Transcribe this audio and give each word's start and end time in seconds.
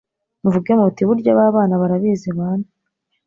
Muvuge 0.41 0.71
muti 0.79 1.01
burya 1.07 1.37
ba 1.37 1.45
bana 1.55 1.73
barabizi 1.81 2.29
baana 2.37 2.67